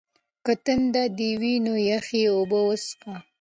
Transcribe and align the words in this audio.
که 0.45 0.53
تنده 0.65 1.03
دې 1.17 1.31
وي 1.39 1.53
نو 1.65 1.73
یخې 1.91 2.21
اوبه 2.35 2.59
وڅښه. 2.67 3.13